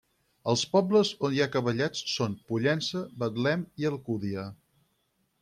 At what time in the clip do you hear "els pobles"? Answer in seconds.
0.51-1.11